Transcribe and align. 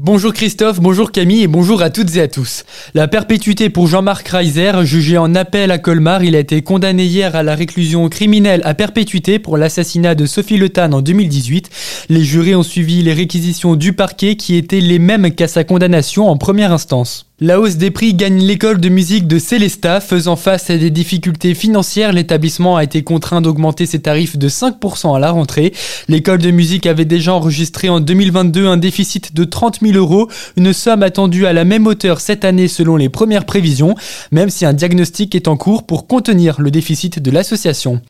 Bonjour 0.00 0.32
Christophe, 0.32 0.78
bonjour 0.78 1.10
Camille 1.10 1.42
et 1.42 1.48
bonjour 1.48 1.82
à 1.82 1.90
toutes 1.90 2.14
et 2.14 2.20
à 2.20 2.28
tous. 2.28 2.64
La 2.94 3.08
perpétuité 3.08 3.68
pour 3.68 3.88
Jean-Marc 3.88 4.28
Reiser, 4.28 4.70
jugé 4.84 5.18
en 5.18 5.34
appel 5.34 5.72
à 5.72 5.78
Colmar, 5.78 6.22
il 6.22 6.36
a 6.36 6.38
été 6.38 6.62
condamné 6.62 7.04
hier 7.04 7.34
à 7.34 7.42
la 7.42 7.56
réclusion 7.56 8.08
criminelle 8.08 8.60
à 8.64 8.74
perpétuité 8.74 9.40
pour 9.40 9.56
l'assassinat 9.56 10.14
de 10.14 10.24
Sophie 10.24 10.56
Le 10.56 10.68
Tan 10.68 10.92
en 10.92 11.02
2018. 11.02 11.70
Les 12.10 12.22
jurés 12.22 12.54
ont 12.54 12.62
suivi 12.62 13.02
les 13.02 13.12
réquisitions 13.12 13.74
du 13.74 13.92
parquet 13.92 14.36
qui 14.36 14.54
étaient 14.54 14.78
les 14.78 15.00
mêmes 15.00 15.34
qu'à 15.34 15.48
sa 15.48 15.64
condamnation 15.64 16.28
en 16.28 16.36
première 16.36 16.72
instance. 16.72 17.27
La 17.40 17.60
hausse 17.60 17.76
des 17.76 17.92
prix 17.92 18.14
gagne 18.14 18.42
l'école 18.42 18.80
de 18.80 18.88
musique 18.88 19.28
de 19.28 19.38
Célesta. 19.38 20.00
Faisant 20.00 20.34
face 20.34 20.70
à 20.70 20.76
des 20.76 20.90
difficultés 20.90 21.54
financières, 21.54 22.12
l'établissement 22.12 22.76
a 22.76 22.82
été 22.82 23.04
contraint 23.04 23.40
d'augmenter 23.40 23.86
ses 23.86 24.00
tarifs 24.00 24.36
de 24.36 24.48
5% 24.48 25.14
à 25.14 25.20
la 25.20 25.30
rentrée. 25.30 25.72
L'école 26.08 26.38
de 26.38 26.50
musique 26.50 26.84
avait 26.84 27.04
déjà 27.04 27.32
enregistré 27.32 27.88
en 27.90 28.00
2022 28.00 28.66
un 28.66 28.76
déficit 28.76 29.36
de 29.36 29.44
30 29.44 29.78
000 29.82 29.92
euros, 29.96 30.28
une 30.56 30.72
somme 30.72 31.04
attendue 31.04 31.46
à 31.46 31.52
la 31.52 31.64
même 31.64 31.86
hauteur 31.86 32.18
cette 32.18 32.44
année 32.44 32.66
selon 32.66 32.96
les 32.96 33.08
premières 33.08 33.44
prévisions, 33.44 33.94
même 34.32 34.50
si 34.50 34.66
un 34.66 34.72
diagnostic 34.72 35.36
est 35.36 35.46
en 35.46 35.56
cours 35.56 35.86
pour 35.86 36.08
contenir 36.08 36.60
le 36.60 36.72
déficit 36.72 37.20
de 37.20 37.30
l'association. 37.30 38.02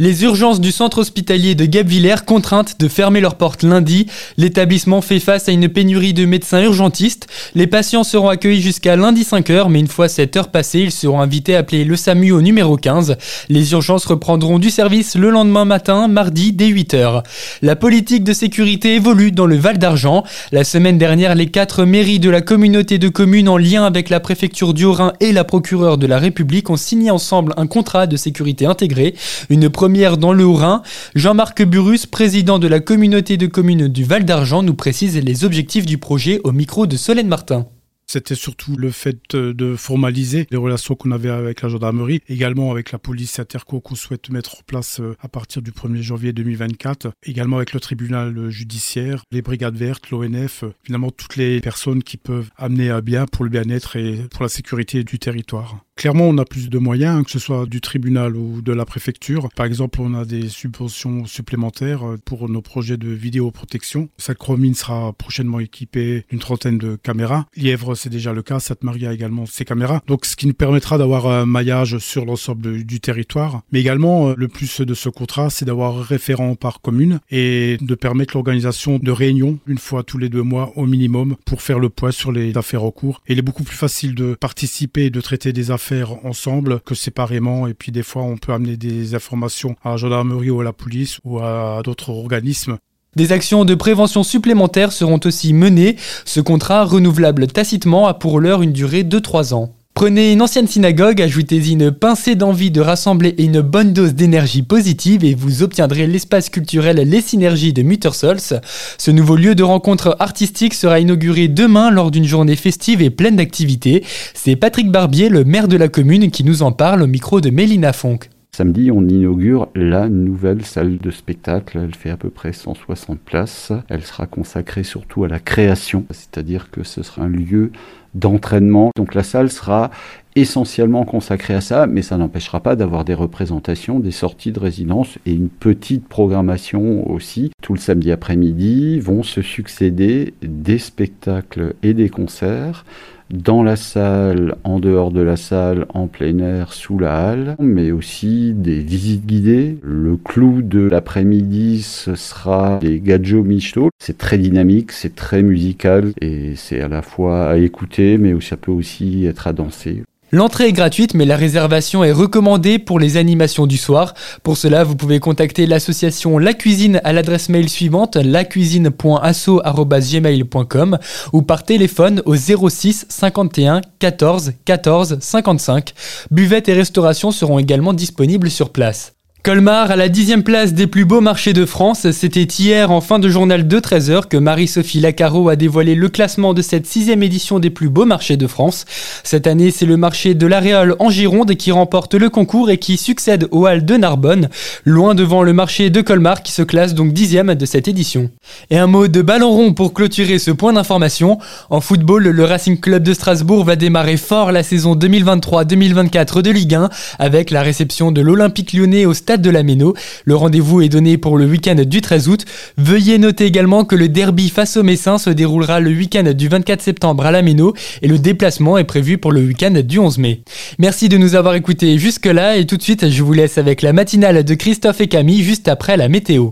Les 0.00 0.24
urgences 0.24 0.60
du 0.60 0.72
centre 0.72 0.98
hospitalier 0.98 1.54
de 1.54 1.66
Guebwiller 1.66 2.16
contraintes 2.26 2.80
de 2.80 2.88
fermer 2.88 3.20
leurs 3.20 3.36
portes 3.36 3.62
lundi. 3.62 4.08
L'établissement 4.38 5.02
fait 5.02 5.20
face 5.20 5.48
à 5.48 5.52
une 5.52 5.68
pénurie 5.68 6.14
de 6.14 6.24
médecins 6.24 6.64
urgentistes. 6.64 7.28
Les 7.54 7.68
patients 7.68 8.02
seront 8.02 8.28
accueillis 8.28 8.71
jusqu'à 8.72 8.96
lundi 8.96 9.20
5h, 9.20 9.68
mais 9.68 9.80
une 9.80 9.86
fois 9.86 10.08
cette 10.08 10.34
heure 10.34 10.48
passée, 10.48 10.80
ils 10.80 10.92
seront 10.92 11.20
invités 11.20 11.56
à 11.56 11.58
appeler 11.58 11.84
le 11.84 11.94
SAMU 11.94 12.32
au 12.32 12.40
numéro 12.40 12.78
15. 12.78 13.18
Les 13.50 13.72
urgences 13.72 14.06
reprendront 14.06 14.58
du 14.58 14.70
service 14.70 15.14
le 15.14 15.28
lendemain 15.28 15.66
matin, 15.66 16.08
mardi, 16.08 16.54
dès 16.54 16.70
8h. 16.70 17.22
La 17.60 17.76
politique 17.76 18.24
de 18.24 18.32
sécurité 18.32 18.94
évolue 18.94 19.30
dans 19.30 19.44
le 19.44 19.56
Val 19.56 19.76
d'Argent. 19.76 20.24
La 20.52 20.64
semaine 20.64 20.96
dernière, 20.96 21.34
les 21.34 21.48
quatre 21.48 21.84
mairies 21.84 22.18
de 22.18 22.30
la 22.30 22.40
communauté 22.40 22.96
de 22.96 23.10
communes 23.10 23.50
en 23.50 23.58
lien 23.58 23.84
avec 23.84 24.08
la 24.08 24.20
préfecture 24.20 24.72
du 24.72 24.86
Haut-Rhin 24.86 25.12
et 25.20 25.32
la 25.32 25.44
procureure 25.44 25.98
de 25.98 26.06
la 26.06 26.18
République 26.18 26.70
ont 26.70 26.78
signé 26.78 27.10
ensemble 27.10 27.52
un 27.58 27.66
contrat 27.66 28.06
de 28.06 28.16
sécurité 28.16 28.64
intégré, 28.64 29.14
une 29.50 29.68
première 29.68 30.16
dans 30.16 30.32
le 30.32 30.46
Haut-Rhin. 30.46 30.80
Jean-Marc 31.14 31.62
Burus, 31.62 32.06
président 32.06 32.58
de 32.58 32.68
la 32.68 32.80
communauté 32.80 33.36
de 33.36 33.46
communes 33.48 33.88
du 33.88 34.04
Val 34.04 34.24
d'Argent, 34.24 34.62
nous 34.62 34.74
précise 34.74 35.18
les 35.18 35.44
objectifs 35.44 35.84
du 35.84 35.98
projet 35.98 36.40
au 36.42 36.52
micro 36.52 36.86
de 36.86 36.96
Solène 36.96 37.28
Martin. 37.28 37.66
C'était 38.06 38.34
surtout 38.34 38.76
le 38.76 38.90
fait 38.90 39.34
de 39.34 39.76
formaliser 39.76 40.46
les 40.50 40.56
relations 40.56 40.94
qu'on 40.94 41.12
avait 41.12 41.30
avec 41.30 41.62
la 41.62 41.68
gendarmerie, 41.68 42.20
également 42.28 42.70
avec 42.70 42.92
la 42.92 42.98
police 42.98 43.38
interco 43.38 43.80
qu'on 43.80 43.94
souhaite 43.94 44.30
mettre 44.30 44.56
en 44.56 44.62
place 44.66 45.00
euh, 45.00 45.16
à 45.20 45.28
partir 45.28 45.62
du 45.62 45.70
1er 45.70 46.02
janvier 46.02 46.32
2024, 46.32 47.12
également 47.24 47.56
avec 47.56 47.72
le 47.72 47.80
tribunal 47.80 48.50
judiciaire, 48.50 49.24
les 49.30 49.42
brigades 49.42 49.76
vertes, 49.76 50.10
l'ONF, 50.10 50.64
euh, 50.64 50.72
finalement 50.82 51.10
toutes 51.10 51.36
les 51.36 51.60
personnes 51.60 52.02
qui 52.02 52.16
peuvent 52.16 52.50
amener 52.56 52.90
à 52.90 53.00
bien 53.00 53.26
pour 53.26 53.44
le 53.44 53.50
bien-être 53.50 53.96
et 53.96 54.26
pour 54.30 54.42
la 54.42 54.48
sécurité 54.48 55.04
du 55.04 55.18
territoire. 55.18 55.78
Clairement, 55.96 56.24
on 56.24 56.38
a 56.38 56.44
plus 56.44 56.70
de 56.70 56.78
moyens, 56.78 57.24
que 57.24 57.30
ce 57.30 57.38
soit 57.38 57.66
du 57.66 57.80
tribunal 57.80 58.34
ou 58.34 58.62
de 58.62 58.72
la 58.72 58.84
préfecture. 58.84 59.48
Par 59.54 59.66
exemple, 59.66 60.00
on 60.00 60.14
a 60.14 60.24
des 60.24 60.48
subventions 60.48 61.26
supplémentaires 61.26 62.04
euh, 62.04 62.16
pour 62.24 62.48
nos 62.48 62.62
projets 62.62 62.96
de 62.96 63.10
vidéoprotection. 63.10 64.08
Sainte-Cromine 64.16 64.74
sera 64.74 65.12
prochainement 65.12 65.60
équipée 65.60 66.24
d'une 66.30 66.38
trentaine 66.38 66.78
de 66.78 66.96
caméras. 66.96 67.46
Lièvre, 67.56 67.91
c'est 67.94 68.10
déjà 68.10 68.32
le 68.32 68.42
cas. 68.42 68.60
Sainte-Marie 68.60 69.06
a 69.06 69.12
également 69.12 69.46
ses 69.46 69.64
caméras. 69.64 70.02
Donc, 70.06 70.24
ce 70.26 70.36
qui 70.36 70.46
nous 70.46 70.54
permettra 70.54 70.98
d'avoir 70.98 71.26
un 71.26 71.46
maillage 71.46 71.98
sur 71.98 72.24
l'ensemble 72.24 72.84
du 72.84 73.00
territoire. 73.00 73.62
Mais 73.72 73.80
également, 73.80 74.30
euh, 74.30 74.34
le 74.36 74.48
plus 74.48 74.80
de 74.80 74.94
ce 74.94 75.08
contrat, 75.08 75.50
c'est 75.50 75.64
d'avoir 75.64 75.98
un 75.98 76.02
référent 76.02 76.54
par 76.54 76.80
commune 76.80 77.20
et 77.30 77.78
de 77.80 77.94
permettre 77.94 78.36
l'organisation 78.36 78.98
de 78.98 79.10
réunions 79.10 79.58
une 79.66 79.78
fois 79.78 80.02
tous 80.02 80.18
les 80.18 80.28
deux 80.28 80.42
mois 80.42 80.72
au 80.76 80.86
minimum 80.86 81.36
pour 81.44 81.62
faire 81.62 81.78
le 81.78 81.88
point 81.88 82.10
sur 82.10 82.32
les 82.32 82.56
affaires 82.56 82.84
en 82.84 82.90
cours. 82.90 83.22
Et 83.26 83.32
il 83.32 83.38
est 83.38 83.42
beaucoup 83.42 83.64
plus 83.64 83.76
facile 83.76 84.14
de 84.14 84.34
participer 84.34 85.06
et 85.06 85.10
de 85.10 85.20
traiter 85.20 85.52
des 85.52 85.70
affaires 85.70 86.24
ensemble 86.24 86.80
que 86.80 86.94
séparément. 86.94 87.66
Et 87.66 87.74
puis 87.74 87.92
des 87.92 88.02
fois, 88.02 88.22
on 88.22 88.36
peut 88.36 88.52
amener 88.52 88.76
des 88.76 89.14
informations 89.14 89.76
à 89.84 89.90
la 89.90 89.96
gendarmerie 89.96 90.50
ou 90.50 90.60
à 90.60 90.64
la 90.64 90.72
police 90.72 91.20
ou 91.24 91.38
à 91.38 91.82
d'autres 91.84 92.10
organismes. 92.10 92.78
Des 93.14 93.32
actions 93.32 93.66
de 93.66 93.74
prévention 93.74 94.22
supplémentaires 94.22 94.90
seront 94.90 95.20
aussi 95.26 95.52
menées. 95.52 95.96
Ce 96.24 96.40
contrat 96.40 96.86
renouvelable 96.86 97.46
tacitement 97.46 98.06
a 98.06 98.14
pour 98.14 98.40
l'heure 98.40 98.62
une 98.62 98.72
durée 98.72 99.04
de 99.04 99.18
3 99.18 99.52
ans. 99.52 99.74
Prenez 99.92 100.32
une 100.32 100.40
ancienne 100.40 100.66
synagogue, 100.66 101.20
ajoutez-y 101.20 101.72
une 101.72 101.90
pincée 101.90 102.36
d'envie 102.36 102.70
de 102.70 102.80
rassembler 102.80 103.34
et 103.36 103.44
une 103.44 103.60
bonne 103.60 103.92
dose 103.92 104.14
d'énergie 104.14 104.62
positive 104.62 105.26
et 105.26 105.34
vous 105.34 105.62
obtiendrez 105.62 106.06
l'espace 106.06 106.48
culturel 106.48 106.96
Les 106.96 107.20
Synergies 107.20 107.74
de 107.74 107.82
Muttersols. 107.82 108.62
Ce 108.96 109.10
nouveau 109.10 109.36
lieu 109.36 109.54
de 109.54 109.62
rencontre 109.62 110.16
artistique 110.18 110.72
sera 110.72 110.98
inauguré 110.98 111.48
demain 111.48 111.90
lors 111.90 112.10
d'une 112.10 112.24
journée 112.24 112.56
festive 112.56 113.02
et 113.02 113.10
pleine 113.10 113.36
d'activités. 113.36 114.02
C'est 114.32 114.56
Patrick 114.56 114.90
Barbier, 114.90 115.28
le 115.28 115.44
maire 115.44 115.68
de 115.68 115.76
la 115.76 115.88
commune, 115.88 116.30
qui 116.30 116.44
nous 116.44 116.62
en 116.62 116.72
parle 116.72 117.02
au 117.02 117.06
micro 117.06 117.42
de 117.42 117.50
Mélina 117.50 117.92
Fonck. 117.92 118.31
Samedi, 118.54 118.90
on 118.90 119.08
inaugure 119.08 119.70
la 119.74 120.10
nouvelle 120.10 120.62
salle 120.62 120.98
de 120.98 121.10
spectacle. 121.10 121.80
Elle 121.82 121.94
fait 121.94 122.10
à 122.10 122.18
peu 122.18 122.28
près 122.28 122.52
160 122.52 123.18
places. 123.18 123.72
Elle 123.88 124.02
sera 124.02 124.26
consacrée 124.26 124.82
surtout 124.84 125.24
à 125.24 125.28
la 125.28 125.38
création, 125.38 126.04
c'est-à-dire 126.10 126.70
que 126.70 126.82
ce 126.82 127.02
sera 127.02 127.22
un 127.22 127.30
lieu 127.30 127.72
d'entraînement. 128.14 128.90
Donc 128.94 129.14
la 129.14 129.22
salle 129.22 129.50
sera 129.50 129.90
essentiellement 130.36 131.06
consacrée 131.06 131.54
à 131.54 131.62
ça, 131.62 131.86
mais 131.86 132.02
ça 132.02 132.18
n'empêchera 132.18 132.60
pas 132.60 132.76
d'avoir 132.76 133.06
des 133.06 133.14
représentations, 133.14 134.00
des 134.00 134.10
sorties 134.10 134.52
de 134.52 134.60
résidence 134.60 135.18
et 135.24 135.32
une 135.32 135.48
petite 135.48 136.06
programmation 136.06 137.10
aussi. 137.10 137.52
Tout 137.62 137.72
le 137.72 137.78
samedi 137.78 138.12
après-midi 138.12 139.00
vont 139.00 139.22
se 139.22 139.40
succéder 139.40 140.34
des 140.42 140.78
spectacles 140.78 141.74
et 141.82 141.94
des 141.94 142.10
concerts 142.10 142.84
dans 143.32 143.62
la 143.62 143.76
salle, 143.76 144.56
en 144.62 144.78
dehors 144.78 145.10
de 145.10 145.22
la 145.22 145.36
salle, 145.36 145.86
en 145.94 146.06
plein 146.06 146.38
air, 146.38 146.72
sous 146.72 146.98
la 146.98 147.28
halle, 147.28 147.56
mais 147.58 147.90
aussi 147.90 148.52
des 148.54 148.80
visites 148.80 149.26
guidées. 149.26 149.78
Le 149.82 150.16
clou 150.16 150.62
de 150.62 150.80
l'après-midi, 150.80 151.82
ce 151.82 152.14
sera 152.14 152.78
des 152.78 153.00
gadgets 153.00 153.44
michto. 153.44 153.88
C'est 153.98 154.18
très 154.18 154.38
dynamique, 154.38 154.92
c'est 154.92 155.14
très 155.14 155.42
musical 155.42 156.12
et 156.20 156.54
c'est 156.56 156.80
à 156.80 156.88
la 156.88 157.02
fois 157.02 157.48
à 157.48 157.56
écouter, 157.56 158.18
mais 158.18 158.38
ça 158.40 158.56
peut 158.56 158.72
aussi 158.72 159.26
être 159.26 159.46
à 159.46 159.52
danser. 159.52 160.02
L'entrée 160.34 160.68
est 160.68 160.72
gratuite, 160.72 161.12
mais 161.12 161.26
la 161.26 161.36
réservation 161.36 162.04
est 162.04 162.12
recommandée 162.12 162.78
pour 162.78 162.98
les 162.98 163.18
animations 163.18 163.66
du 163.66 163.76
soir. 163.76 164.14
Pour 164.42 164.56
cela, 164.56 164.82
vous 164.82 164.96
pouvez 164.96 165.20
contacter 165.20 165.66
l'association 165.66 166.38
La 166.38 166.54
Cuisine 166.54 167.02
à 167.04 167.12
l'adresse 167.12 167.50
mail 167.50 167.68
suivante 167.68 168.16
lacuisine.asso.gmail.com 168.16 170.98
ou 171.34 171.42
par 171.42 171.64
téléphone 171.64 172.22
au 172.24 172.34
06 172.34 173.04
51 173.10 173.82
14 173.98 174.54
14 174.64 175.18
55. 175.20 175.92
Buvettes 176.30 176.70
et 176.70 176.74
restauration 176.74 177.30
seront 177.30 177.58
également 177.58 177.92
disponibles 177.92 178.50
sur 178.50 178.70
place. 178.70 179.12
Colmar 179.42 179.90
à 179.90 179.96
la 179.96 180.08
dixième 180.08 180.44
place 180.44 180.72
des 180.72 180.86
plus 180.86 181.04
beaux 181.04 181.20
marchés 181.20 181.52
de 181.52 181.66
France. 181.66 182.08
C'était 182.12 182.44
hier 182.44 182.92
en 182.92 183.00
fin 183.00 183.18
de 183.18 183.28
journal 183.28 183.66
de 183.66 183.80
13h 183.80 184.28
que 184.28 184.36
Marie-Sophie 184.36 185.00
Lacaro 185.00 185.48
a 185.48 185.56
dévoilé 185.56 185.96
le 185.96 186.08
classement 186.08 186.54
de 186.54 186.62
cette 186.62 186.86
sixième 186.86 187.24
édition 187.24 187.58
des 187.58 187.70
plus 187.70 187.88
beaux 187.88 188.04
marchés 188.04 188.36
de 188.36 188.46
France. 188.46 188.84
Cette 189.24 189.48
année, 189.48 189.72
c'est 189.72 189.84
le 189.84 189.96
marché 189.96 190.34
de 190.34 190.46
l'Aréole 190.46 190.94
en 191.00 191.10
Gironde 191.10 191.56
qui 191.56 191.72
remporte 191.72 192.14
le 192.14 192.30
concours 192.30 192.70
et 192.70 192.78
qui 192.78 192.96
succède 192.96 193.48
au 193.50 193.66
Hall 193.66 193.84
de 193.84 193.96
Narbonne, 193.96 194.48
loin 194.84 195.16
devant 195.16 195.42
le 195.42 195.52
marché 195.52 195.90
de 195.90 196.02
Colmar 196.02 196.44
qui 196.44 196.52
se 196.52 196.62
classe 196.62 196.94
donc 196.94 197.12
dixième 197.12 197.56
de 197.56 197.66
cette 197.66 197.88
édition. 197.88 198.30
Et 198.70 198.78
un 198.78 198.86
mot 198.86 199.08
de 199.08 199.22
ballon 199.22 199.50
rond 199.50 199.74
pour 199.74 199.92
clôturer 199.92 200.38
ce 200.38 200.52
point 200.52 200.72
d'information. 200.72 201.40
En 201.68 201.80
football, 201.80 202.28
le 202.28 202.44
Racing 202.44 202.78
Club 202.78 203.02
de 203.02 203.12
Strasbourg 203.12 203.64
va 203.64 203.74
démarrer 203.74 204.18
fort 204.18 204.52
la 204.52 204.62
saison 204.62 204.94
2023-2024 204.94 206.42
de 206.42 206.50
Ligue 206.52 206.76
1 206.76 206.90
avec 207.18 207.50
la 207.50 207.62
réception 207.62 208.12
de 208.12 208.20
l'Olympique 208.20 208.72
lyonnais 208.72 209.04
au 209.04 209.14
stade 209.14 209.31
de 209.40 209.50
la 209.50 209.62
Méno. 209.62 209.94
Le 210.24 210.36
rendez-vous 210.36 210.82
est 210.82 210.88
donné 210.88 211.16
pour 211.18 211.38
le 211.38 211.46
week-end 211.46 211.76
du 211.86 212.00
13 212.00 212.28
août. 212.28 212.44
Veuillez 212.76 213.18
noter 213.18 213.46
également 213.46 213.84
que 213.84 213.96
le 213.96 214.08
derby 214.08 214.48
face 214.48 214.76
au 214.76 214.82
Messin 214.82 215.18
se 215.18 215.30
déroulera 215.30 215.80
le 215.80 215.90
week-end 215.90 216.32
du 216.34 216.48
24 216.48 216.82
septembre 216.82 217.24
à 217.24 217.30
la 217.30 217.42
Méno 217.42 217.74
et 218.02 218.08
le 218.08 218.18
déplacement 218.18 218.78
est 218.78 218.84
prévu 218.84 219.18
pour 219.18 219.32
le 219.32 219.40
week-end 219.40 219.80
du 219.84 219.98
11 219.98 220.18
mai. 220.18 220.42
Merci 220.78 221.08
de 221.08 221.16
nous 221.16 221.34
avoir 221.34 221.54
écoutés 221.54 221.98
jusque-là 221.98 222.56
et 222.56 222.66
tout 222.66 222.76
de 222.76 222.82
suite 222.82 223.08
je 223.08 223.22
vous 223.22 223.32
laisse 223.32 223.58
avec 223.58 223.82
la 223.82 223.92
matinale 223.92 224.44
de 224.44 224.54
Christophe 224.54 225.00
et 225.00 225.08
Camille 225.08 225.42
juste 225.42 225.68
après 225.68 225.96
la 225.96 226.08
météo. 226.08 226.50